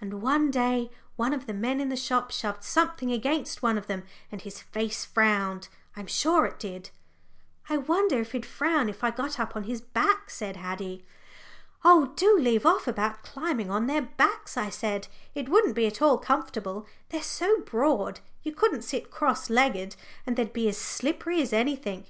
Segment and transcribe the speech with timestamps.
[0.00, 3.88] And one day one of the men in the shop shoved something against one of
[3.88, 6.88] them and his face frowned I'm sure it did."
[7.68, 11.04] "I wonder if he'd frown if I got up on his back," said Haddie.
[11.84, 15.08] "Oh, do leave off about climbing on their backs," I said.
[15.34, 20.36] "It wouldn't be at all comfortable they're so broad, you couldn't sit cross legs, and
[20.38, 22.04] they'd be as slippery as anything.